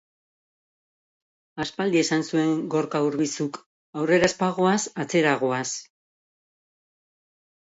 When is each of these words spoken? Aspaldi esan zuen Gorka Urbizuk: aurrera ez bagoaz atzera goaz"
Aspaldi 1.65 1.99
esan 2.03 2.25
zuen 2.29 2.55
Gorka 2.75 3.01
Urbizuk: 3.09 3.61
aurrera 4.01 4.31
ez 4.33 4.35
bagoaz 4.41 4.79
atzera 5.05 5.37
goaz" 5.45 5.63